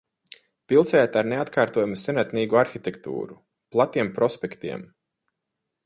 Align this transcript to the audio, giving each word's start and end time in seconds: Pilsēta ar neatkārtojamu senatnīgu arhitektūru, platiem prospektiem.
Pilsēta 0.71 1.19
ar 1.21 1.27
neatkārtojamu 1.33 1.99
senatnīgu 2.05 2.59
arhitektūru, 2.63 3.39
platiem 3.77 4.11
prospektiem. 4.19 4.91